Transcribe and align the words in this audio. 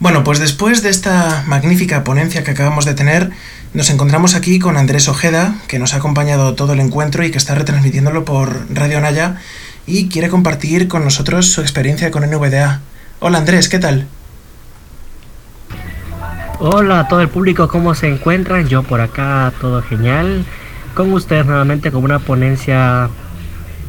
Bueno, 0.00 0.22
pues 0.22 0.38
después 0.38 0.84
de 0.84 0.90
esta 0.90 1.42
magnífica 1.48 2.04
ponencia 2.04 2.44
que 2.44 2.52
acabamos 2.52 2.84
de 2.84 2.94
tener, 2.94 3.30
nos 3.74 3.90
encontramos 3.90 4.36
aquí 4.36 4.60
con 4.60 4.76
Andrés 4.76 5.08
Ojeda, 5.08 5.56
que 5.66 5.80
nos 5.80 5.92
ha 5.92 5.96
acompañado 5.96 6.54
todo 6.54 6.74
el 6.74 6.78
encuentro 6.78 7.24
y 7.24 7.32
que 7.32 7.38
está 7.38 7.56
retransmitiéndolo 7.56 8.24
por 8.24 8.72
Radio 8.72 9.00
Naya 9.00 9.38
y 9.88 10.08
quiere 10.08 10.28
compartir 10.28 10.86
con 10.86 11.02
nosotros 11.02 11.46
su 11.46 11.62
experiencia 11.62 12.12
con 12.12 12.22
NVDA. 12.22 12.80
Hola 13.18 13.38
Andrés, 13.38 13.68
¿qué 13.68 13.80
tal? 13.80 14.06
Hola 16.60 17.00
a 17.00 17.08
todo 17.08 17.20
el 17.20 17.28
público, 17.28 17.66
¿cómo 17.66 17.96
se 17.96 18.06
encuentran? 18.06 18.68
Yo 18.68 18.84
por 18.84 19.00
acá, 19.00 19.52
todo 19.60 19.82
genial. 19.82 20.44
Con 20.94 21.12
ustedes 21.12 21.44
nuevamente 21.44 21.90
con 21.90 22.04
una 22.04 22.20
ponencia, 22.20 23.10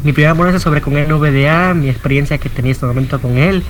mi 0.03 0.11
primera 0.11 0.33
ponencia 0.33 0.59
sobre 0.59 0.81
con 0.81 0.95
NVDA, 0.95 1.75
mi 1.75 1.87
experiencia 1.87 2.39
que 2.39 2.49
tenía 2.49 2.71
este 2.71 2.87
momento 2.87 3.21
con 3.21 3.37
él 3.37 3.63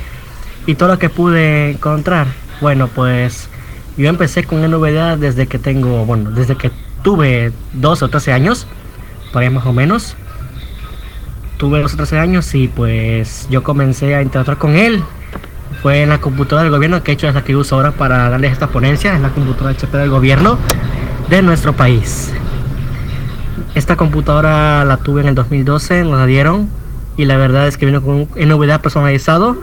y 0.69 0.75
todo 0.75 0.89
lo 0.89 0.99
que 0.99 1.09
pude 1.09 1.71
encontrar. 1.71 2.27
Bueno, 2.61 2.87
pues 2.89 3.49
yo 3.97 4.07
empecé 4.07 4.43
con 4.43 4.61
NVDA 4.61 5.17
desde 5.17 5.47
que 5.47 5.57
tengo, 5.57 6.05
bueno, 6.05 6.29
desde 6.29 6.57
que 6.57 6.69
tuve 7.01 7.51
12 7.73 8.05
o 8.05 8.07
13 8.09 8.33
años, 8.33 8.67
por 9.33 9.41
ahí 9.41 9.49
más 9.49 9.65
o 9.65 9.73
menos. 9.73 10.15
Tuve 11.57 11.81
12 11.81 11.95
o 11.95 11.97
13 11.97 12.19
años 12.19 12.53
y 12.53 12.67
pues 12.67 13.47
yo 13.49 13.63
comencé 13.63 14.13
a 14.13 14.21
interactuar 14.21 14.59
con 14.59 14.75
él. 14.75 15.01
Fue 15.81 16.03
en 16.03 16.09
la 16.09 16.21
computadora 16.21 16.61
del 16.61 16.71
gobierno 16.71 17.01
que 17.01 17.11
he 17.11 17.13
hecho 17.15 17.27
es 17.27 17.33
la 17.33 17.43
que 17.43 17.55
uso 17.55 17.75
ahora 17.75 17.93
para 17.93 18.29
darles 18.29 18.51
esta 18.51 18.67
ponencia, 18.67 19.15
es 19.15 19.21
la 19.21 19.29
computadora 19.29 19.71
HP 19.71 19.97
del 19.97 20.11
gobierno 20.11 20.59
de 21.31 21.41
nuestro 21.41 21.73
país. 21.73 22.31
Esta 23.73 23.95
computadora 23.95 24.85
la 24.85 24.97
tuve 24.97 25.21
en 25.21 25.29
el 25.29 25.35
2012, 25.35 26.03
nos 26.03 26.19
la 26.19 26.27
dieron 26.27 26.69
y 27.17 27.25
la 27.25 27.37
verdad 27.37 27.67
es 27.67 27.77
que 27.77 27.87
vino 27.87 28.03
con 28.03 28.13
un 28.13 28.29
NVDA 28.35 28.83
personalizado 28.83 29.57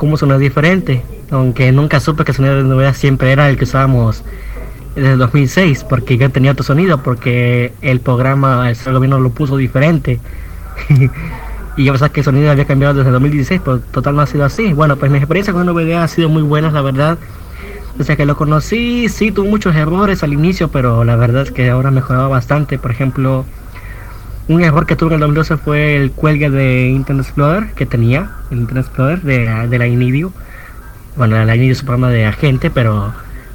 como 0.00 0.16
sonido 0.16 0.38
diferente, 0.38 1.02
aunque 1.30 1.70
nunca 1.72 2.00
supe 2.00 2.24
que 2.24 2.30
el 2.30 2.36
sonido 2.36 2.56
de 2.56 2.64
novedad 2.64 2.94
siempre 2.94 3.32
era 3.32 3.50
el 3.50 3.58
que 3.58 3.64
usábamos 3.64 4.24
desde 4.94 5.12
el 5.12 5.18
2006, 5.18 5.84
porque 5.84 6.16
yo 6.16 6.30
tenía 6.30 6.52
otro 6.52 6.64
sonido, 6.64 7.02
porque 7.02 7.74
el 7.82 8.00
programa, 8.00 8.70
el 8.70 8.94
gobierno 8.94 9.20
lo 9.20 9.28
puso 9.28 9.58
diferente. 9.58 10.18
y 11.76 11.84
yo 11.84 11.92
pensaba 11.92 12.08
que 12.10 12.20
el 12.20 12.24
sonido 12.24 12.50
había 12.50 12.64
cambiado 12.64 12.94
desde 12.94 13.08
el 13.08 13.12
2016, 13.12 13.60
pero 13.62 13.80
total 13.80 14.16
no 14.16 14.22
ha 14.22 14.26
sido 14.26 14.46
así. 14.46 14.72
Bueno, 14.72 14.96
pues 14.96 15.12
mi 15.12 15.18
experiencia 15.18 15.52
con 15.52 15.66
NVDA 15.66 16.02
ha 16.02 16.08
sido 16.08 16.30
muy 16.30 16.44
buena, 16.44 16.70
la 16.70 16.80
verdad. 16.80 17.18
Desde 17.98 18.16
que 18.16 18.24
lo 18.24 18.38
conocí, 18.38 19.10
sí, 19.10 19.32
tuvo 19.32 19.50
muchos 19.50 19.76
errores 19.76 20.22
al 20.22 20.32
inicio, 20.32 20.68
pero 20.68 21.04
la 21.04 21.16
verdad 21.16 21.42
es 21.42 21.50
que 21.50 21.68
ahora 21.68 21.90
mejoraba 21.90 22.28
bastante. 22.28 22.78
Por 22.78 22.90
ejemplo, 22.90 23.44
un 24.48 24.62
error 24.62 24.86
que 24.86 24.96
tuve 24.96 25.10
en 25.10 25.14
el 25.14 25.20
2012 25.20 25.56
fue 25.58 25.96
el 25.96 26.10
cuelgue 26.12 26.50
de 26.50 26.88
Internet 26.88 27.26
Explorer 27.26 27.72
que 27.74 27.86
tenía, 27.86 28.30
el 28.50 28.58
Internet 28.58 28.86
Explorer 28.86 29.22
de, 29.22 29.68
de 29.68 29.78
la. 29.78 30.30
Bueno, 31.16 31.44
la 31.44 31.54
Inidio 31.56 31.72
es 31.72 31.80
un 31.80 31.86
programa 31.86 32.10
de 32.10 32.26
agente, 32.26 32.70
pero 32.70 33.12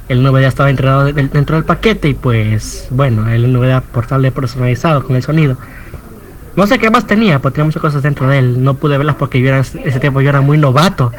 el 0.08 0.22
ya 0.22 0.48
estaba 0.48 0.70
entrenado 0.70 1.04
dentro 1.12 1.56
del 1.56 1.64
paquete 1.64 2.08
y 2.08 2.14
pues 2.14 2.86
bueno, 2.90 3.28
el 3.28 3.52
novedad 3.52 3.82
portable 3.82 4.30
personalizado 4.30 5.02
con 5.02 5.16
el 5.16 5.22
sonido. 5.22 5.56
No 6.54 6.66
sé 6.66 6.78
qué 6.78 6.90
más 6.90 7.06
tenía, 7.06 7.40
pues 7.40 7.52
tenía 7.52 7.66
muchas 7.66 7.82
cosas 7.82 8.02
dentro 8.02 8.28
de 8.28 8.38
él. 8.38 8.62
No 8.62 8.74
pude 8.74 8.96
verlas 8.96 9.16
porque 9.16 9.40
yo 9.40 9.48
era, 9.48 9.60
ese 9.60 10.00
tiempo 10.00 10.20
yo 10.20 10.30
era 10.30 10.40
muy 10.40 10.58
novato 10.58 11.12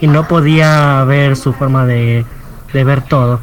y 0.00 0.06
no 0.06 0.28
podía 0.28 1.02
ver 1.04 1.36
su 1.36 1.52
forma 1.52 1.86
de, 1.86 2.24
de 2.72 2.84
ver 2.84 3.02
todo. 3.02 3.40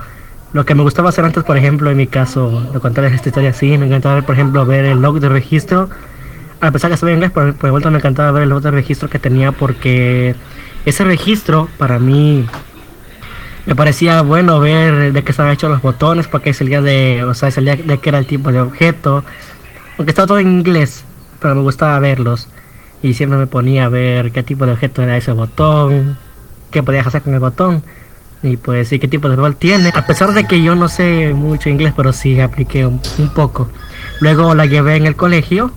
Lo 0.53 0.65
que 0.65 0.75
me 0.75 0.83
gustaba 0.83 1.09
hacer 1.09 1.25
antes, 1.25 1.43
por 1.43 1.57
ejemplo, 1.57 1.89
en 1.89 1.97
mi 1.97 2.05
caso, 2.05 2.61
de 2.71 2.79
contarles 2.79 3.13
esta 3.13 3.29
historia 3.29 3.49
así, 3.49 3.75
me 3.79 3.87
encantaba 3.87 4.15
ver, 4.15 4.23
por 4.23 4.35
ejemplo, 4.35 4.65
ver 4.67 4.85
el 4.85 5.01
log 5.01 5.19
de 5.19 5.27
registro. 5.27 5.89
A 6.61 6.71
pesar 6.71 6.91
que 6.91 6.97
sabía 6.97 7.15
inglés, 7.15 7.31
por, 7.31 7.55
por 7.55 7.71
vuelta 7.71 7.89
me 7.89 7.97
encantaba 7.97 8.31
ver 8.31 8.43
el 8.43 8.49
log 8.49 8.61
de 8.61 8.69
registro 8.69 9.09
que 9.09 9.17
tenía 9.17 9.51
porque 9.51 10.35
ese 10.85 11.03
registro 11.03 11.67
para 11.79 11.97
mí 11.97 12.45
me 13.65 13.75
parecía 13.75 14.21
bueno 14.21 14.59
ver 14.59 15.11
de 15.11 15.23
qué 15.23 15.31
estaban 15.31 15.53
hechos 15.53 15.71
los 15.71 15.81
botones, 15.81 16.27
porque 16.27 16.53
salía 16.53 16.81
de, 16.81 17.23
o 17.23 17.33
sea, 17.33 17.49
salía 17.49 17.75
de 17.75 17.97
qué 17.97 18.09
era 18.09 18.19
el 18.19 18.27
tipo 18.27 18.51
de 18.51 18.61
objeto. 18.61 19.23
Aunque 19.97 20.11
estaba 20.11 20.27
todo 20.27 20.39
en 20.39 20.51
inglés, 20.51 21.03
pero 21.39 21.55
me 21.55 21.61
gustaba 21.61 21.97
verlos. 21.97 22.47
Y 23.01 23.15
siempre 23.15 23.39
me 23.39 23.47
ponía 23.47 23.85
a 23.85 23.89
ver 23.89 24.31
qué 24.31 24.43
tipo 24.43 24.67
de 24.67 24.73
objeto 24.73 25.01
era 25.01 25.17
ese 25.17 25.31
botón, 25.31 26.17
qué 26.69 26.83
podías 26.83 27.07
hacer 27.07 27.23
con 27.23 27.33
el 27.33 27.39
botón 27.39 27.83
y 28.43 28.57
pues 28.57 28.89
sí 28.89 28.99
qué 28.99 29.07
tipo 29.07 29.29
de 29.29 29.37
rol 29.37 29.55
tiene. 29.55 29.91
A 29.95 30.05
pesar 30.05 30.33
de 30.33 30.43
que 30.45 30.61
yo 30.61 30.75
no 30.75 30.89
sé 30.89 31.33
mucho 31.33 31.69
inglés, 31.69 31.93
pero 31.95 32.11
sí 32.11 32.39
apliqué 32.39 32.85
un, 32.85 32.99
poco. 33.33 33.69
Luego 34.19 34.53
la 34.53 34.65
llevé 34.65 34.97
en 34.97 35.05
el 35.05 35.15
colegio, 35.15 35.71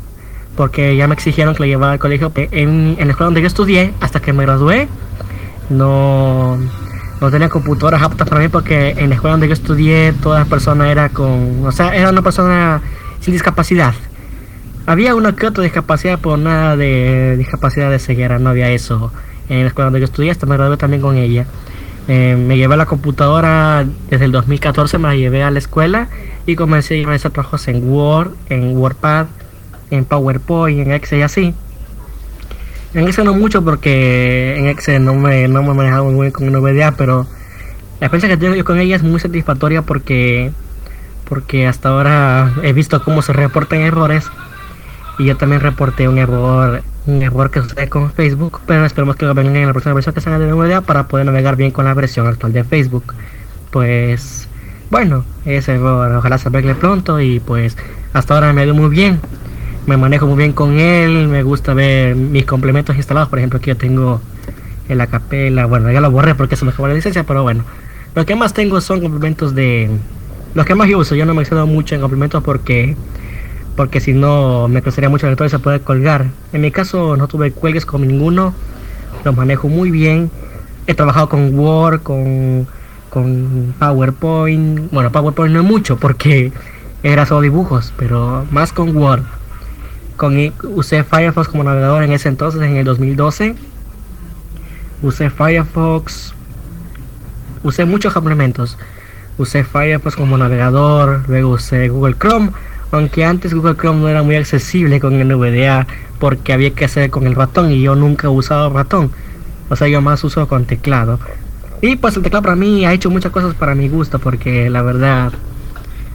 porque 0.57 0.97
ya 0.97 1.07
me 1.07 1.15
exigieron 1.15 1.55
que 1.55 1.61
la 1.61 1.67
llevara 1.69 1.93
al 1.93 1.99
colegio. 2.01 2.33
En, 2.35 2.97
en 2.99 3.07
la 3.07 3.13
escuela 3.13 3.27
donde 3.27 3.41
yo 3.41 3.47
estudié, 3.47 3.95
hasta 4.01 4.21
que 4.21 4.33
me 4.33 4.43
gradué, 4.45 4.89
no, 5.71 6.59
no 7.21 7.31
tenía 7.31 7.49
computadoras 7.49 8.03
aptas 8.03 8.29
para 8.29 8.41
mí, 8.41 8.49
porque 8.49 8.91
en 8.99 9.11
la 9.11 9.15
escuela 9.15 9.33
donde 9.33 9.47
yo 9.47 9.55
estudié, 9.55 10.13
todas 10.21 10.41
las 10.41 10.49
personas 10.49 10.89
era 10.89 11.09
con, 11.09 11.65
o 11.65 11.73
sea, 11.73 11.95
era 11.95 12.11
una 12.11 12.23
persona 12.23 12.83
sin 13.21 13.33
discapacidad. 13.33 13.95
Había 14.87 15.15
una 15.15 15.35
que 15.35 15.47
otra 15.47 15.65
discapacidad, 15.65 16.19
pero 16.23 16.37
nada 16.37 16.77
de 16.77 17.37
discapacidad 17.37 17.91
de 17.91 17.99
ceguera, 17.99 18.39
no 18.39 18.51
había 18.51 18.71
eso. 18.71 19.13
En 19.49 19.63
la 19.63 19.69
escuela 19.69 19.87
donde 19.87 20.01
yo 20.01 20.05
estudié, 20.05 20.31
hasta 20.31 20.47
me 20.47 20.57
gradué 20.57 20.77
también 20.77 21.03
con 21.03 21.17
ella. 21.17 21.47
Eh, 22.09 22.37
me 22.37 22.57
llevé 22.57 22.77
la 22.77 22.87
computadora 22.87 23.85
desde 24.09 24.27
el 24.27 24.33
2014, 24.33 24.99
me 24.99 25.09
la 25.09 25.17
llevé 25.17 25.43
a 25.43 25.51
la 25.51 25.59
escuela 25.59 26.09
y 26.47 26.55
comencé 26.55 27.05
a 27.05 27.13
hacer 27.13 27.33
trabajos 27.33 27.67
en 27.67 27.91
Word, 27.91 28.33
en 28.49 28.77
WordPad, 28.77 29.27
en 29.91 30.05
PowerPoint, 30.05 30.87
en 30.87 30.93
Excel 30.93 31.19
y 31.19 31.23
así. 31.23 31.55
En 32.95 33.09
Excel 33.09 33.25
no 33.25 33.35
mucho 33.35 33.65
porque 33.65 34.57
en 34.57 34.67
Excel 34.67 35.05
no 35.05 35.15
me, 35.15 35.49
no 35.49 35.63
me 35.63 35.75
manejaba 35.75 36.05
muy 36.05 36.31
bien 36.31 36.33
con 36.33 36.47
NVDA, 36.47 36.93
pero 36.93 37.27
la 38.01 38.07
experiencia 38.07 38.29
que 38.29 38.37
tengo 38.37 38.55
yo 38.55 38.65
con 38.65 38.79
ella 38.79 38.95
es 38.95 39.03
muy 39.03 39.19
satisfactoria 39.19 39.83
porque, 39.83 40.53
porque 41.29 41.67
hasta 41.67 41.89
ahora 41.89 42.53
he 42.63 42.73
visto 42.73 43.03
cómo 43.03 43.21
se 43.23 43.33
reportan 43.33 43.81
errores 43.81 44.31
y 45.19 45.25
yo 45.25 45.37
también 45.37 45.61
reporté 45.61 46.09
un 46.09 46.19
error 46.19 46.83
que 47.07 47.63
sucede 47.63 47.89
con 47.89 48.11
Facebook, 48.13 48.61
pero 48.67 48.85
esperemos 48.85 49.15
que 49.15 49.27
lo 49.27 49.35
vengan 49.35 49.57
en 49.57 49.67
la 49.67 49.73
próxima 49.73 49.95
versión 49.95 50.13
que 50.15 50.21
salga 50.21 50.41
de 50.41 50.51
NVDA 50.51 50.81
para 50.81 51.07
poder 51.07 51.25
navegar 51.27 51.55
bien 51.55 51.71
con 51.71 51.85
la 51.85 51.95
versión 51.95 52.27
actual 52.27 52.53
de 52.53 52.65
Facebook. 52.65 53.15
Pues 53.71 54.49
bueno, 54.91 55.25
ese 55.45 55.79
ojalá 55.79 56.39
se 56.39 56.49
arregle 56.49 56.75
pronto 56.75 57.21
y 57.21 57.39
pues 57.39 57.77
hasta 58.13 58.35
ahora 58.35 58.53
me 58.53 58.63
ha 58.63 58.65
ido 58.65 58.75
muy 58.75 58.91
bien. 58.91 59.21
Me 59.87 59.97
manejo 59.97 60.27
muy 60.27 60.37
bien 60.37 60.53
con 60.53 60.81
él, 60.81 61.29
me 61.29 61.45
gusta 61.45 61.75
ver 61.75 62.17
mis 62.17 62.45
complementos 62.45 62.97
instalados, 62.97 63.29
por 63.29 63.39
ejemplo 63.39 63.59
aquí 63.59 63.69
yo 63.69 63.77
tengo 63.77 64.21
el 64.89 65.01
acapela, 65.01 65.67
bueno 65.67 65.93
ya 65.93 66.01
lo 66.01 66.11
borré 66.11 66.35
porque 66.35 66.57
se 66.57 66.65
me 66.65 66.73
acabó 66.73 66.89
la 66.89 66.95
licencia, 66.95 67.23
pero 67.23 67.45
bueno. 67.45 67.65
Lo 68.17 68.27
que 68.27 68.35
más 68.35 68.53
tengo 68.53 68.81
son 68.81 69.01
complementos 69.01 69.55
de... 69.55 69.91
Los 70.55 70.67
que 70.67 70.75
más 70.75 70.89
yo 70.89 70.99
uso, 70.99 71.15
yo 71.15 71.27
no 71.27 71.35
me 71.35 71.43
excedo 71.43 71.67
mucho 71.67 71.95
en 71.95 72.01
complementos 72.01 72.43
porque 72.43 72.97
porque 73.77 74.01
si 74.01 74.15
no 74.15 74.69
me 74.69 74.83
costaría 74.83 75.11
mucho 75.11 75.29
el 75.29 75.51
se 75.51 75.59
puede 75.59 75.81
colgar. 75.81 76.27
En 76.53 76.63
mi 76.63 76.71
caso 76.71 77.17
no 77.17 77.29
tuve 77.29 77.53
cuelgues 77.53 77.85
con 77.85 78.07
ninguno, 78.07 78.55
los 79.25 79.37
manejo 79.37 79.69
muy 79.69 79.91
bien. 79.91 80.31
He 80.87 80.95
trabajado 80.95 81.29
con 81.29 81.57
Word, 81.59 82.03
con, 82.03 82.67
con 83.11 83.75
PowerPoint. 83.79 84.91
Bueno, 84.91 85.13
PowerPoint 85.13 85.53
no 85.53 85.61
es 85.61 85.67
mucho 85.67 85.99
porque 85.99 86.53
era 87.03 87.27
solo 87.27 87.43
dibujos, 87.43 87.93
pero 87.99 88.47
más 88.51 88.73
con 88.73 88.97
Word. 88.97 89.25
Con, 90.17 90.53
usé 90.63 91.05
Firefox 91.05 91.49
como 91.49 91.63
navegador 91.63 92.03
en 92.03 92.13
ese 92.13 92.31
entonces, 92.31 92.63
en 92.63 92.77
el 92.77 92.85
2012. 92.85 93.57
Usé 95.03 95.29
Firefox. 95.29 96.33
Usé 97.63 97.85
muchos 97.85 98.15
complementos. 98.15 98.79
Usé 99.37 99.65
Firefox 99.65 100.17
como 100.17 100.39
navegador, 100.39 101.25
luego 101.29 101.51
usé 101.51 101.89
Google 101.89 102.17
Chrome 102.19 102.53
aunque 102.97 103.25
antes 103.25 103.55
Google 103.55 103.77
Chrome 103.77 104.01
no 104.01 104.09
era 104.09 104.23
muy 104.23 104.37
accesible 104.37 105.01
con 105.01 105.15
el 105.15 105.29
NVDA 105.29 105.87
porque 106.19 106.53
había 106.53 106.71
que 106.71 106.85
hacer 106.85 107.11
con 107.11 107.27
el 107.27 107.35
ratón 107.35 107.71
y 107.71 107.83
yo 107.83 107.95
nunca 107.95 108.27
he 108.27 108.31
usado 108.31 108.71
ratón. 108.71 109.11
O 109.69 109.77
sea, 109.77 109.89
yo 109.89 110.01
más 110.01 110.23
uso 110.25 110.47
con 110.49 110.65
teclado. 110.65 111.19
Y 111.83 111.97
pues 111.97 112.17
el 112.17 112.23
teclado 112.23 112.43
para 112.43 112.57
mí 112.57 112.87
ha 112.87 112.93
hecho 112.93 113.11
muchas 113.11 113.33
cosas 113.33 113.55
para 113.55 113.75
mi 113.75 113.89
gusto 113.89 114.19
porque 114.19 114.71
la 114.71 114.83
verdad 114.83 115.33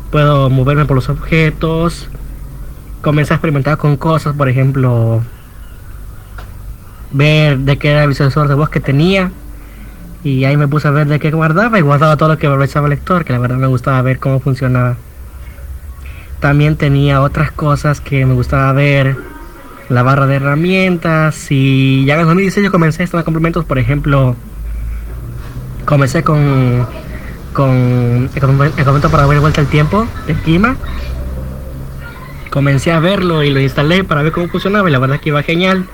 puedo 0.09 0.49
moverme 0.49 0.85
por 0.85 0.95
los 0.95 1.09
objetos. 1.09 2.07
Comencé 3.01 3.33
a 3.33 3.37
experimentar 3.37 3.77
con 3.77 3.97
cosas, 3.97 4.35
por 4.35 4.49
ejemplo, 4.49 5.21
ver 7.11 7.59
de 7.59 7.77
qué 7.77 7.91
era 7.91 8.03
el 8.03 8.09
visualizador 8.09 8.47
de 8.47 8.55
voz 8.55 8.69
que 8.69 8.79
tenía. 8.79 9.31
Y 10.23 10.45
ahí 10.45 10.55
me 10.55 10.67
puse 10.67 10.87
a 10.87 10.91
ver 10.91 11.07
de 11.07 11.19
qué 11.19 11.31
guardaba 11.31 11.79
y 11.79 11.81
guardaba 11.81 12.15
todo 12.15 12.29
lo 12.29 12.37
que 12.37 12.47
aprovechaba 12.47 12.87
el 12.87 12.91
lector, 12.91 13.25
que 13.25 13.33
la 13.33 13.39
verdad 13.39 13.57
me 13.57 13.67
gustaba 13.67 14.01
ver 14.01 14.19
cómo 14.19 14.39
funcionaba. 14.39 14.97
También 16.41 16.75
tenía 16.75 17.21
otras 17.21 17.51
cosas 17.51 18.01
que 18.01 18.25
me 18.25 18.33
gustaba 18.33 18.73
ver. 18.73 19.15
La 19.89 20.01
barra 20.01 20.25
de 20.25 20.35
herramientas. 20.37 21.47
Y 21.51 22.03
ya 22.05 22.19
en 22.19 22.25
2016 22.25 22.65
yo 22.65 22.71
comencé 22.71 23.03
a 23.03 23.05
estos 23.05 23.23
complementos. 23.23 23.63
Por 23.63 23.77
ejemplo, 23.77 24.35
comencé 25.85 26.23
con, 26.23 26.87
con 27.53 28.29
el 28.33 28.41
complemento 28.41 29.11
para 29.11 29.27
ver 29.27 29.39
vuelta 29.39 29.61
el 29.61 29.67
tiempo 29.67 30.07
de 30.25 30.33
clima. 30.33 30.77
Comencé 32.49 32.91
a 32.91 32.99
verlo 32.99 33.43
y 33.43 33.51
lo 33.51 33.59
instalé 33.59 34.03
para 34.03 34.23
ver 34.23 34.31
cómo 34.31 34.47
funcionaba. 34.47 34.89
Y 34.89 34.91
la 34.91 34.99
verdad 34.99 35.19
que 35.19 35.29
iba 35.29 35.43
genial. 35.43 35.85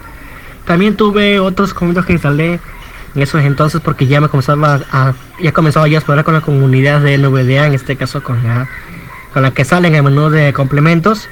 También 0.65 0.95
tuve 0.95 1.41
otros 1.41 1.73
complementos 1.73 2.05
que 2.05 2.13
instalé 2.13 2.61
en 3.15 3.21
esos 3.21 3.41
entonces 3.41 3.81
porque 3.81 4.07
ya 4.07 4.21
me 4.21 4.29
comenzaba 4.29 4.79
a, 4.91 5.13
ya 5.41 5.51
comenzaba 5.51 5.89
ya 5.89 5.97
a 5.97 5.99
explorar 5.99 6.23
con 6.23 6.35
la 6.35 6.41
comunidad 6.41 7.01
de 7.01 7.17
NVDA, 7.17 7.67
en 7.67 7.73
este 7.73 7.97
caso 7.97 8.23
con 8.23 8.43
la, 8.43 8.69
con 9.37 9.43
la 9.43 9.51
que 9.51 9.65
sale 9.65 9.87
en 9.87 9.93
el 9.93 10.01
menú 10.01 10.31
de 10.31 10.51
complementos, 10.51 11.29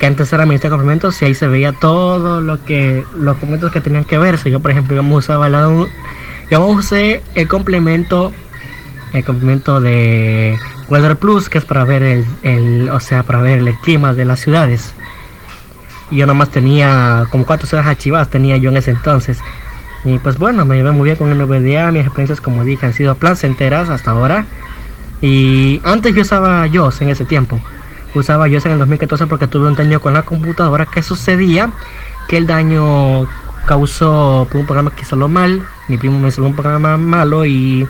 que 0.00 0.06
antes 0.06 0.32
era 0.32 0.44
ministro 0.44 0.70
de 0.70 0.72
complementos 0.72 1.22
y 1.22 1.26
ahí 1.26 1.34
se 1.36 1.46
veía 1.46 1.72
todo 1.72 2.40
lo 2.40 2.64
que, 2.64 3.04
los 3.14 3.36
complementos 3.36 3.70
que 3.70 3.80
tenían 3.80 4.02
que 4.02 4.18
verse. 4.18 4.50
Yo 4.50 4.58
por 4.58 4.72
ejemplo, 4.72 4.96
yo 4.96 5.02
usaba 5.04 5.48
la, 5.48 5.72
yo 6.50 6.66
usé 6.66 7.22
el 7.36 7.46
complemento, 7.46 8.32
el 9.12 9.24
complemento 9.24 9.80
de 9.80 10.58
Weather 10.88 11.14
Plus, 11.14 11.48
que 11.48 11.58
es 11.58 11.64
para 11.64 11.84
ver 11.84 12.02
el, 12.02 12.26
el, 12.42 12.88
o 12.88 12.98
sea, 12.98 13.22
para 13.22 13.40
ver 13.40 13.60
el 13.60 13.72
clima 13.76 14.14
de 14.14 14.24
las 14.24 14.40
ciudades. 14.40 14.92
Y 16.10 16.16
yo 16.16 16.26
nomás 16.26 16.50
tenía 16.50 17.28
como 17.30 17.46
cuatro 17.46 17.68
ciudades 17.68 17.88
archivadas 17.88 18.30
tenía 18.30 18.56
yo 18.56 18.70
en 18.70 18.78
ese 18.78 18.90
entonces. 18.90 19.38
Y 20.04 20.18
pues 20.18 20.38
bueno, 20.38 20.64
me 20.64 20.74
llevé 20.74 20.90
muy 20.90 21.04
bien 21.04 21.16
con 21.16 21.30
el 21.30 21.38
NVDA, 21.38 21.92
mis 21.92 22.02
experiencias 22.02 22.40
como 22.40 22.64
dije 22.64 22.84
han 22.84 22.94
sido 22.94 23.14
placenteras 23.14 23.90
hasta 23.90 24.10
ahora. 24.10 24.44
Y 25.20 25.80
antes 25.84 26.14
yo 26.14 26.22
usaba 26.22 26.66
JOS 26.72 27.02
en 27.02 27.10
ese 27.10 27.24
tiempo. 27.24 27.60
Usaba 28.14 28.48
JOS 28.48 28.66
en 28.66 28.72
el 28.72 28.78
2014 28.78 29.26
porque 29.26 29.46
tuve 29.46 29.68
un 29.68 29.74
daño 29.74 30.00
con 30.00 30.14
la 30.14 30.22
computadora 30.22 30.86
que 30.86 31.02
sucedía 31.02 31.70
que 32.28 32.36
el 32.36 32.46
daño 32.46 33.26
causó 33.66 34.46
por 34.50 34.60
un 34.60 34.66
programa 34.66 34.90
que 34.94 35.04
salió 35.04 35.28
mal. 35.28 35.66
Mi 35.88 35.96
primo 35.96 36.18
me 36.18 36.26
instaló 36.26 36.48
un 36.48 36.56
programa 36.56 36.96
malo 36.96 37.44
y 37.44 37.86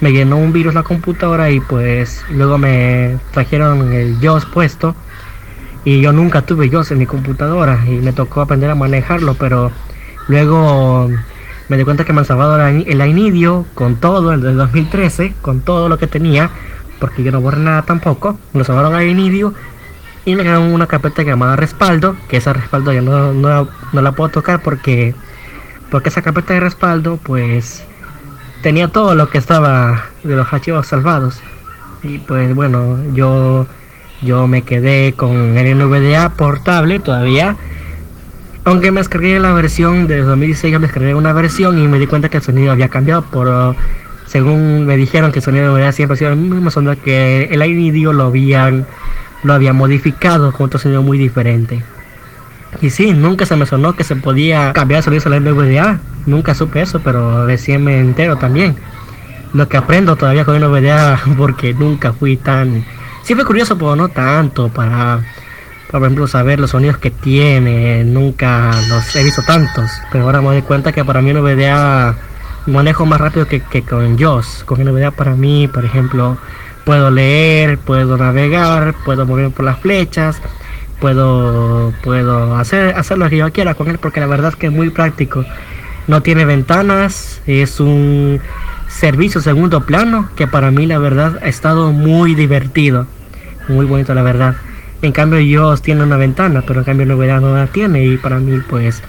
me 0.00 0.12
llenó 0.12 0.36
un 0.36 0.52
virus 0.52 0.74
la 0.74 0.82
computadora 0.82 1.50
y 1.50 1.60
pues 1.60 2.24
luego 2.30 2.58
me 2.58 3.18
trajeron 3.32 3.92
el 3.92 4.18
JOS 4.20 4.46
puesto 4.46 4.94
y 5.84 6.00
yo 6.00 6.12
nunca 6.12 6.42
tuve 6.42 6.70
JOS 6.70 6.92
en 6.92 6.98
mi 6.98 7.06
computadora 7.06 7.84
y 7.86 7.92
me 7.92 8.12
tocó 8.12 8.40
aprender 8.40 8.70
a 8.70 8.74
manejarlo 8.74 9.34
pero 9.34 9.70
luego 10.28 11.10
me 11.70 11.76
di 11.76 11.84
cuenta 11.84 12.04
que 12.04 12.12
me 12.12 12.18
han 12.18 12.24
salvado 12.24 12.60
el 12.66 13.00
Inidio 13.06 13.64
con 13.74 13.94
todo, 13.94 14.32
el 14.32 14.42
del 14.42 14.56
2013, 14.56 15.34
con 15.40 15.60
todo 15.60 15.88
lo 15.88 15.98
que 15.98 16.08
tenía, 16.08 16.50
porque 16.98 17.22
yo 17.22 17.30
no 17.30 17.40
borré 17.40 17.60
nada 17.60 17.82
tampoco, 17.82 18.38
me 18.52 18.58
lo 18.58 18.64
salvaron 18.64 18.92
a 18.96 19.04
Inidio 19.04 19.54
y 20.24 20.34
me 20.34 20.42
dieron 20.42 20.64
una 20.64 20.88
carpeta 20.88 21.22
llamada 21.22 21.54
respaldo, 21.54 22.16
que 22.28 22.38
esa 22.38 22.52
respaldo 22.52 22.92
ya 22.92 23.02
no, 23.02 23.32
no, 23.32 23.68
no 23.92 24.02
la 24.02 24.12
puedo 24.12 24.30
tocar 24.30 24.60
porque 24.62 25.14
porque 25.92 26.08
esa 26.08 26.22
carpeta 26.22 26.54
de 26.54 26.60
respaldo 26.60 27.18
pues 27.22 27.84
tenía 28.62 28.88
todo 28.88 29.14
lo 29.14 29.30
que 29.30 29.38
estaba 29.38 30.06
de 30.24 30.34
los 30.36 30.52
archivos 30.52 30.88
salvados. 30.88 31.40
Y 32.02 32.18
pues 32.18 32.52
bueno, 32.52 32.98
yo 33.14 33.66
yo 34.22 34.48
me 34.48 34.62
quedé 34.62 35.12
con 35.12 35.56
el 35.56 35.78
NVDA 35.78 36.30
portable 36.30 36.98
todavía. 36.98 37.56
Aunque 38.70 38.92
me 38.92 39.00
descargué 39.00 39.40
la 39.40 39.52
versión 39.52 40.06
de 40.06 40.22
2016, 40.22 40.74
me 40.74 40.86
descargué 40.86 41.12
una 41.12 41.32
versión 41.32 41.76
y 41.82 41.88
me 41.88 41.98
di 41.98 42.06
cuenta 42.06 42.28
que 42.28 42.36
el 42.36 42.42
sonido 42.44 42.70
había 42.70 42.88
cambiado. 42.88 43.22
Por, 43.22 43.74
según 44.26 44.86
me 44.86 44.96
dijeron 44.96 45.32
que 45.32 45.40
el 45.40 45.44
sonido 45.44 45.72
NVDA 45.72 45.90
siempre 45.90 46.16
sido 46.16 46.30
el 46.30 46.36
mismo 46.36 46.70
sonido 46.70 46.94
que 47.02 47.48
el 47.50 47.64
iVideo 47.64 48.12
lo 48.12 48.26
habían 48.26 48.86
lo 49.42 49.54
había 49.54 49.72
modificado 49.72 50.52
con 50.52 50.66
otro 50.66 50.78
sonido 50.78 51.02
muy 51.02 51.18
diferente. 51.18 51.82
Y 52.80 52.90
sí, 52.90 53.12
nunca 53.12 53.44
se 53.44 53.56
me 53.56 53.66
sonó 53.66 53.96
que 53.96 54.04
se 54.04 54.14
podía 54.14 54.72
cambiar 54.72 54.98
el 54.98 55.04
sonido 55.04 55.24
de 55.24 55.30
la 55.30 55.50
NVDA. 55.50 56.00
Nunca 56.26 56.54
supe 56.54 56.80
eso, 56.80 57.00
pero 57.00 57.46
recién 57.46 57.82
me 57.82 57.98
entero 57.98 58.36
también. 58.36 58.76
Lo 59.52 59.68
que 59.68 59.78
aprendo 59.78 60.14
todavía 60.14 60.44
con 60.44 60.56
NVDA 60.56 61.20
porque 61.36 61.74
nunca 61.74 62.12
fui 62.12 62.36
tan... 62.36 62.84
Fue 63.24 63.44
curioso, 63.44 63.76
pero 63.76 63.96
no 63.96 64.08
tanto 64.08 64.68
para, 64.68 65.24
por 65.90 66.02
ejemplo, 66.02 66.26
saber 66.26 66.60
los 66.60 66.70
sonidos 66.70 66.98
que 66.98 67.10
tiene. 67.10 68.04
Nunca 68.04 68.70
los 68.88 69.14
he 69.16 69.24
visto 69.24 69.42
tantos. 69.42 69.90
Pero 70.12 70.24
ahora 70.24 70.40
me 70.40 70.48
doy 70.48 70.62
cuenta 70.62 70.92
que 70.92 71.04
para 71.04 71.20
mí 71.20 71.32
NVDA 71.32 72.16
manejo 72.66 73.06
más 73.06 73.20
rápido 73.20 73.46
que, 73.46 73.60
que 73.60 73.82
con 73.82 74.18
JOS. 74.18 74.64
Con 74.64 74.82
NVDA 74.84 75.10
para 75.10 75.34
mí, 75.34 75.68
por 75.68 75.84
ejemplo, 75.84 76.38
puedo 76.84 77.10
leer, 77.10 77.78
puedo 77.78 78.16
navegar, 78.16 78.94
puedo 79.04 79.26
mover 79.26 79.50
por 79.50 79.64
las 79.64 79.78
flechas 79.80 80.40
puedo 81.00 81.92
puedo 82.02 82.56
hacer 82.56 82.94
hacer 82.94 83.18
lo 83.18 83.28
que 83.28 83.38
yo 83.38 83.50
quiera 83.52 83.74
con 83.74 83.88
él 83.88 83.98
porque 83.98 84.20
la 84.20 84.26
verdad 84.26 84.50
es 84.50 84.56
que 84.56 84.66
es 84.66 84.72
muy 84.72 84.90
práctico 84.90 85.44
no 86.06 86.22
tiene 86.22 86.44
ventanas 86.44 87.40
es 87.46 87.80
un 87.80 88.40
servicio 88.86 89.40
segundo 89.40 89.86
plano 89.86 90.28
que 90.36 90.46
para 90.46 90.70
mí 90.70 90.86
la 90.86 90.98
verdad 90.98 91.38
ha 91.42 91.48
estado 91.48 91.92
muy 91.92 92.34
divertido 92.34 93.06
muy 93.68 93.86
bonito 93.86 94.14
la 94.14 94.22
verdad 94.22 94.56
en 95.02 95.12
cambio 95.12 95.40
yo 95.40 95.76
tiene 95.76 96.02
una 96.02 96.16
ventana 96.16 96.62
pero 96.66 96.80
en 96.80 96.84
cambio 96.84 97.06
NVDA 97.06 97.40
no 97.40 97.54
la 97.54 97.66
tiene. 97.66 98.04
Y 98.04 98.16
para 98.16 98.38
mí 98.38 98.60
pues 98.68 99.02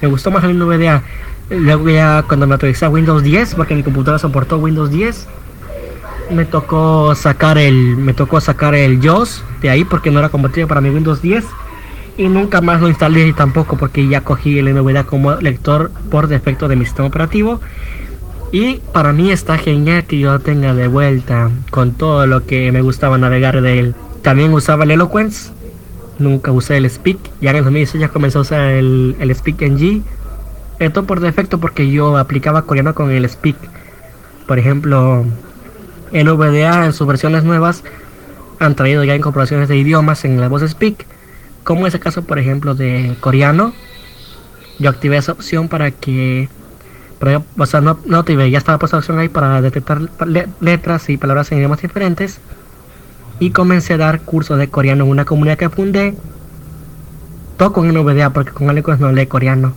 me 0.00 0.08
gustó 0.08 0.30
más 0.30 0.44
el 0.44 0.58
NVDA 0.58 1.02
luego 1.50 1.88
ya 1.90 2.24
cuando 2.26 2.46
me 2.46 2.54
actualicé 2.54 2.86
a 2.86 2.88
Windows 2.88 3.22
10 3.22 3.54
porque 3.54 3.74
mi 3.74 3.82
computadora 3.82 4.18
soportó 4.18 4.58
Windows 4.58 4.90
10 4.90 5.28
me 6.30 6.46
tocó 6.46 7.14
sacar 7.14 7.58
el 7.58 7.96
me 7.96 8.14
tocó 8.14 8.40
sacar 8.40 8.74
el 8.74 9.00
JOS 9.00 9.44
de 9.60 9.68
ahí 9.68 9.84
porque 9.84 10.10
no 10.10 10.20
era 10.20 10.30
compatible 10.30 10.66
para 10.66 10.80
mi 10.80 10.88
Windows 10.88 11.20
10 11.20 11.44
y 12.16 12.28
nunca 12.28 12.60
más 12.60 12.80
lo 12.80 12.88
instalé 12.88 13.32
tampoco 13.32 13.76
porque 13.76 14.06
ya 14.06 14.22
cogí 14.22 14.58
el 14.58 14.72
NVDA 14.72 15.04
como 15.04 15.34
lector 15.34 15.90
por 16.10 16.28
defecto 16.28 16.68
de 16.68 16.76
mi 16.76 16.84
sistema 16.84 17.08
operativo. 17.08 17.60
Y 18.52 18.76
para 18.92 19.12
mí 19.12 19.32
está 19.32 19.58
genial 19.58 20.04
que 20.04 20.20
yo 20.20 20.38
tenga 20.38 20.74
de 20.74 20.86
vuelta 20.86 21.50
con 21.70 21.92
todo 21.92 22.26
lo 22.28 22.46
que 22.46 22.70
me 22.70 22.82
gustaba 22.82 23.18
navegar 23.18 23.60
de 23.60 23.80
él 23.80 23.94
también 24.24 24.52
usaba 24.52 24.82
el 24.82 24.90
Eloquence 24.90 25.52
nunca 26.18 26.50
usé 26.50 26.76
el 26.78 26.90
Speak 26.90 27.18
ya 27.40 27.50
en 27.50 27.56
el 27.56 27.64
2016 27.64 28.00
ya 28.00 28.08
comenzó 28.08 28.40
a 28.40 28.42
usar 28.42 28.60
el, 28.70 29.14
el 29.20 29.32
Speak 29.32 29.62
NG 29.62 30.02
esto 30.80 31.04
por 31.04 31.20
defecto 31.20 31.60
porque 31.60 31.88
yo 31.88 32.16
aplicaba 32.16 32.62
coreano 32.62 32.92
con 32.94 33.12
el 33.12 33.28
Speak 33.28 33.56
por 34.48 34.58
ejemplo 34.58 35.24
NVDA 36.12 36.86
en 36.86 36.92
sus 36.92 37.06
versiones 37.06 37.44
nuevas 37.44 37.84
han 38.58 38.74
traído 38.74 39.04
ya 39.04 39.14
incorporaciones 39.14 39.68
de 39.68 39.76
idiomas 39.76 40.24
en 40.24 40.40
la 40.40 40.48
voz 40.48 40.62
Speak, 40.68 41.06
como 41.62 41.86
es 41.86 41.94
el 41.94 42.00
caso, 42.00 42.22
por 42.22 42.38
ejemplo, 42.38 42.74
de 42.74 43.16
coreano. 43.20 43.72
Yo 44.78 44.90
activé 44.90 45.16
esa 45.16 45.32
opción 45.32 45.68
para 45.68 45.90
que, 45.90 46.48
o 47.58 47.66
sea, 47.66 47.80
no, 47.80 47.98
no 48.06 48.18
activé, 48.18 48.50
ya 48.50 48.58
estaba 48.58 48.78
puesta 48.78 48.96
la 48.96 49.00
opción 49.00 49.18
ahí 49.18 49.28
para 49.28 49.60
detectar 49.60 50.00
letras 50.60 51.08
y 51.10 51.16
palabras 51.16 51.52
en 51.52 51.58
idiomas 51.58 51.80
diferentes. 51.82 52.40
Y 53.40 53.50
comencé 53.50 53.94
a 53.94 53.98
dar 53.98 54.20
cursos 54.20 54.58
de 54.58 54.68
coreano 54.68 55.04
en 55.04 55.10
una 55.10 55.24
comunidad 55.24 55.58
que 55.58 55.68
fundé. 55.68 56.14
Todo 57.56 57.72
con 57.72 57.88
NVDA, 57.88 58.30
porque 58.30 58.52
con 58.52 58.70
Alecos 58.70 59.00
no 59.00 59.12
lee 59.12 59.26
coreano. 59.26 59.74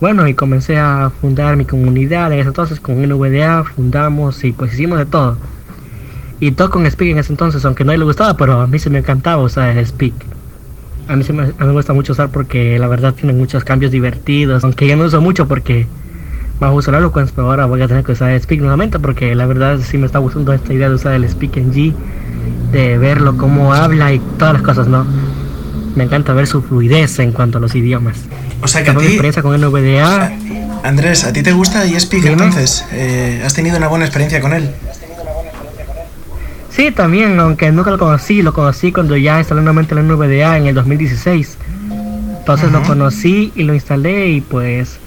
Bueno, 0.00 0.26
y 0.26 0.34
comencé 0.34 0.78
a 0.78 1.12
fundar 1.20 1.56
mi 1.56 1.64
comunidad 1.64 2.32
en 2.32 2.40
ese 2.40 2.48
entonces 2.48 2.80
con 2.80 3.00
NVDA, 3.00 3.62
fundamos 3.62 4.42
y 4.42 4.50
pues 4.50 4.74
hicimos 4.74 4.98
de 4.98 5.06
todo. 5.06 5.38
Y 6.40 6.50
todo 6.50 6.70
con 6.70 6.90
Speak 6.90 7.12
en 7.12 7.18
ese 7.18 7.32
entonces, 7.32 7.64
aunque 7.64 7.84
no 7.84 7.92
le 7.96 8.04
gustaba, 8.04 8.36
pero 8.36 8.60
a 8.60 8.66
mí 8.66 8.80
se 8.80 8.90
me 8.90 8.98
encantaba 8.98 9.40
usar 9.40 9.76
el 9.76 9.86
Speak. 9.86 10.14
A 11.06 11.14
mí, 11.14 11.22
se 11.22 11.32
me, 11.32 11.52
me 11.56 11.70
gusta 11.70 11.92
mucho 11.92 12.14
usar 12.14 12.30
porque 12.30 12.80
la 12.80 12.88
verdad 12.88 13.14
tiene 13.14 13.32
muchos 13.32 13.62
cambios 13.62 13.92
divertidos, 13.92 14.64
aunque 14.64 14.88
ya 14.88 14.96
no 14.96 15.04
uso 15.04 15.20
mucho 15.20 15.46
porque 15.46 15.86
bajo 16.58 16.74
usar 16.74 16.96
Eloquence, 16.96 17.32
pero 17.32 17.48
ahora 17.48 17.66
voy 17.66 17.80
a 17.82 17.86
tener 17.86 18.02
que 18.02 18.10
usar 18.10 18.30
el 18.30 18.42
Speak 18.42 18.60
nuevamente 18.60 18.98
porque 18.98 19.36
la 19.36 19.46
verdad 19.46 19.78
sí 19.80 19.98
me 19.98 20.06
está 20.06 20.18
gustando 20.18 20.52
esta 20.52 20.72
idea 20.72 20.88
de 20.88 20.96
usar 20.96 21.12
el 21.14 21.28
Speak 21.28 21.56
en 21.58 21.72
G, 21.72 21.94
de 22.72 22.98
verlo 22.98 23.36
cómo 23.36 23.74
habla 23.74 24.12
y 24.12 24.18
todas 24.38 24.54
las 24.54 24.62
cosas, 24.62 24.88
¿no? 24.88 25.06
Me 25.94 26.04
encanta 26.04 26.32
ver 26.32 26.46
su 26.46 26.62
fluidez 26.62 27.18
en 27.18 27.32
cuanto 27.32 27.58
a 27.58 27.60
los 27.60 27.74
idiomas. 27.74 28.16
O 28.62 28.68
sea 28.68 28.82
que 28.82 28.90
a 28.90 28.96
ti, 28.96 29.04
experiencia 29.04 29.42
con 29.42 29.60
NVDA. 29.60 30.32
Andrés, 30.82 31.24
¿a 31.24 31.32
ti 31.32 31.42
te 31.42 31.52
gusta 31.52 31.84
eSpeak 31.84 32.24
entonces? 32.24 32.84
Eh, 32.92 33.42
¿Has 33.44 33.54
tenido 33.54 33.76
una 33.76 33.88
buena 33.88 34.06
experiencia 34.06 34.40
con 34.40 34.52
él? 34.54 34.70
Sí, 36.70 36.90
también, 36.90 37.38
aunque 37.38 37.70
nunca 37.70 37.90
lo 37.90 37.98
conocí, 37.98 38.40
lo 38.40 38.54
conocí 38.54 38.92
cuando 38.92 39.16
ya 39.16 39.38
instalé 39.38 39.60
nuevamente 39.60 39.94
la 39.94 40.02
NVDA 40.02 40.56
en 40.56 40.66
el 40.66 40.74
2016. 40.74 41.58
Entonces 42.38 42.66
uh 42.66 42.70
-huh. 42.70 42.72
lo 42.72 42.82
conocí 42.82 43.52
y 43.54 43.62
lo 43.64 43.74
instalé 43.74 44.30
y 44.30 44.40
pues 44.40 44.98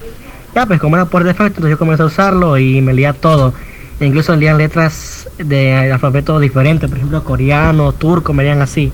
ya 0.54 0.64
pues 0.64 0.80
como 0.80 0.96
era 0.96 1.04
por 1.04 1.22
defecto, 1.24 1.46
entonces 1.58 1.72
yo 1.72 1.78
comencé 1.78 2.02
a 2.02 2.06
usarlo 2.06 2.56
y 2.56 2.80
me 2.80 2.94
leía 2.94 3.12
todo. 3.12 3.52
E 3.98 4.06
incluso 4.06 4.36
leían 4.36 4.58
letras 4.58 5.28
de 5.38 5.90
alfabeto 5.90 6.38
diferente, 6.38 6.86
por 6.86 6.98
ejemplo 6.98 7.24
coreano, 7.24 7.92
turco, 7.92 8.32
me 8.32 8.42
leían 8.42 8.60
así. 8.60 8.92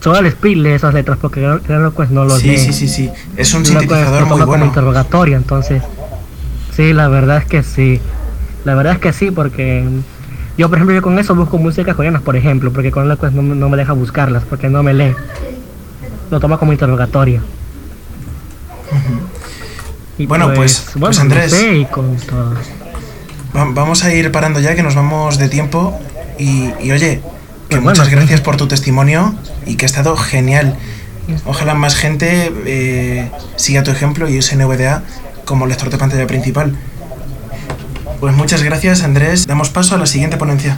Solo 0.00 0.18
el 0.18 0.26
speed 0.26 0.56
lee 0.56 0.70
esas 0.70 0.92
letras 0.94 1.18
porque 1.20 1.40
claro, 1.64 1.92
pues 1.92 2.10
no 2.10 2.24
lo 2.24 2.36
sí, 2.36 2.48
lee. 2.48 2.58
Sí, 2.58 2.72
sí, 2.72 2.88
sí, 2.88 3.10
es 3.36 3.54
un 3.54 3.64
sintetizador 3.64 4.26
muy 4.26 4.38
bueno. 4.38 4.46
Como 4.46 4.64
interrogatorio, 4.64 5.36
entonces. 5.36 5.82
Sí, 6.74 6.92
la 6.92 7.06
verdad 7.06 7.38
es 7.38 7.44
que 7.44 7.62
sí. 7.62 8.00
La 8.64 8.74
verdad 8.74 8.94
es 8.94 8.98
que 8.98 9.12
sí, 9.12 9.30
porque 9.30 9.84
yo, 10.58 10.68
por 10.68 10.78
ejemplo, 10.78 10.94
yo 10.94 11.02
con 11.02 11.18
eso 11.20 11.36
busco 11.36 11.58
músicas 11.58 11.94
coreanas, 11.94 12.22
por 12.22 12.34
ejemplo, 12.34 12.72
porque 12.72 12.90
con 12.90 13.04
Eloquence 13.04 13.36
no, 13.36 13.54
no 13.54 13.68
me 13.68 13.76
deja 13.76 13.92
buscarlas, 13.92 14.42
porque 14.44 14.68
no 14.68 14.82
me 14.82 14.94
lee. 14.94 15.14
Lo 16.30 16.40
toma 16.40 16.58
como 16.58 16.72
interrogatorio. 16.72 17.40
Uh 18.90 18.94
-huh. 18.94 19.20
Y 20.18 20.26
bueno, 20.26 20.52
pues, 20.54 20.80
pues, 20.80 20.94
bueno, 20.94 21.06
pues 21.06 21.20
Andrés. 21.20 21.52
No 21.52 21.58
sé, 21.58 21.76
y 21.76 21.84
con 21.86 22.16
todo. 22.16 22.54
Vamos 23.52 24.04
a 24.04 24.14
ir 24.14 24.32
parando 24.32 24.60
ya, 24.60 24.74
que 24.74 24.82
nos 24.82 24.94
vamos 24.94 25.38
de 25.38 25.48
tiempo. 25.48 25.98
Y, 26.38 26.70
y 26.80 26.92
oye, 26.92 27.20
que 27.68 27.80
muchas 27.80 28.08
bueno, 28.08 28.20
gracias 28.20 28.40
por 28.40 28.56
tu 28.56 28.68
testimonio 28.68 29.34
y 29.66 29.76
que 29.76 29.84
ha 29.84 29.86
estado 29.86 30.16
genial. 30.16 30.76
Ojalá 31.46 31.74
más 31.74 31.94
gente 31.94 32.52
eh, 32.66 33.30
siga 33.56 33.82
tu 33.82 33.90
ejemplo 33.90 34.28
y 34.28 34.38
use 34.38 34.56
NVDA 34.56 35.02
como 35.44 35.66
lector 35.66 35.90
de 35.90 35.98
pantalla 35.98 36.26
principal. 36.26 36.76
Pues 38.20 38.34
muchas 38.34 38.62
gracias 38.62 39.02
Andrés. 39.02 39.46
Damos 39.46 39.70
paso 39.70 39.94
a 39.94 39.98
la 39.98 40.06
siguiente 40.06 40.36
ponencia. 40.36 40.70